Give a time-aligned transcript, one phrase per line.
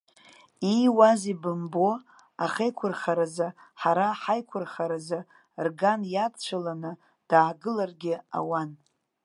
[0.71, 1.89] Ииуазеи бымбо,
[2.45, 3.47] ахеиқәырхаразы,
[3.81, 5.19] ҳара ҳаиқәырхаразы
[5.65, 6.91] рган иадцәыланы
[7.29, 8.69] даагыларгьы ауан.